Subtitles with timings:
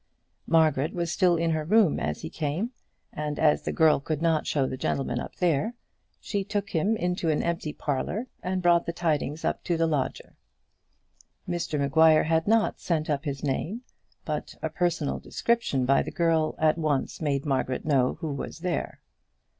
[0.47, 2.71] Margaret was still in her room as he came,
[3.13, 5.75] and as the girl could not show the gentleman up there,
[6.19, 10.33] she took him into an empty parlour, and brought the tidings up to the lodger.
[11.47, 13.83] Mr Maguire had not sent up his name;
[14.25, 19.01] but a personal description by the girl at once made Margaret know who was there.